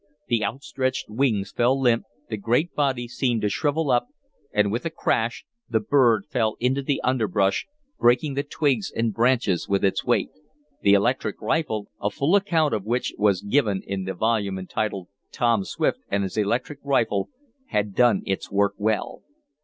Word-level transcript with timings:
The 0.29 0.43
outstretched 0.43 1.09
wings 1.11 1.51
fell 1.51 1.79
limp, 1.79 2.05
the 2.27 2.35
great 2.35 2.73
body 2.73 3.07
seemed 3.07 3.43
to 3.43 3.49
shrivel 3.49 3.91
up, 3.91 4.07
and, 4.51 4.71
with 4.71 4.83
a 4.83 4.89
crash, 4.89 5.45
the 5.69 5.79
bird 5.79 6.25
fell 6.25 6.57
into 6.59 6.81
the 6.81 6.99
underbrush, 7.03 7.67
breaking 7.99 8.33
the 8.33 8.41
twigs 8.41 8.91
and 8.91 9.13
branches 9.13 9.67
with 9.69 9.85
its 9.85 10.03
weight. 10.03 10.31
The 10.81 10.93
electric 10.93 11.39
rifle, 11.39 11.91
a 12.01 12.09
full 12.09 12.35
account 12.35 12.73
of 12.73 12.83
which 12.83 13.13
was 13.19 13.43
given 13.43 13.83
in 13.85 14.05
the 14.05 14.15
volume 14.15 14.57
entitled 14.57 15.07
"Tom 15.31 15.63
Swift 15.63 15.99
and 16.09 16.23
His 16.23 16.35
Electric 16.35 16.79
Rifle," 16.83 17.29
had 17.67 17.93
done 17.93 18.23
its 18.25 18.49
work 18.49 18.73
well. 18.79 19.21